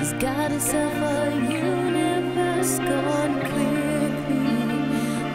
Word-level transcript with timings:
She's 0.00 0.14
got 0.14 0.50
herself 0.50 0.94
a 0.94 1.30
universe 1.52 2.78
gone 2.78 3.38
quickly 3.50 4.56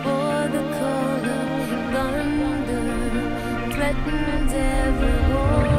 for 0.02 0.50
the 0.56 0.64
call 0.80 1.24
of 1.24 1.70
thunder, 1.94 3.72
threatens 3.76 4.54
everyone. 4.54 5.75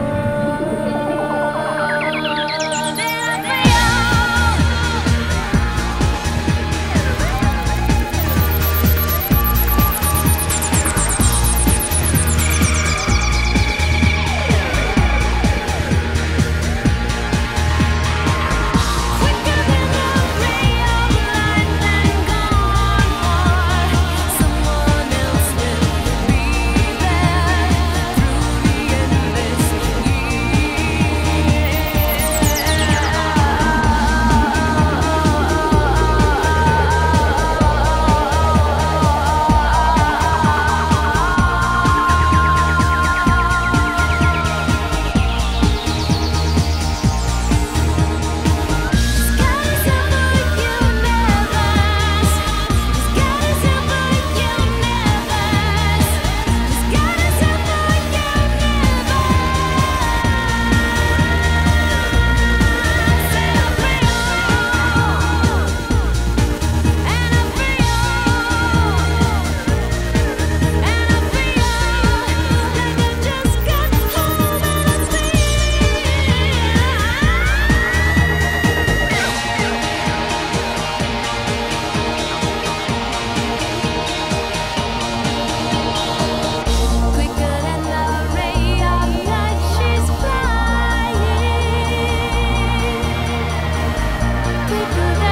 do 94.89 94.95
that. 94.95 95.26